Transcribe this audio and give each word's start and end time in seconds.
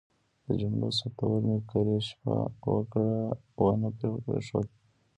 د 0.45 0.47
جملو 0.61 0.87
ثبتول 0.99 1.33
مې 1.47 1.55
کرۍ 1.69 1.99
شپه 2.07 2.35
ونه 3.67 3.89
پرېښود. 4.25 4.67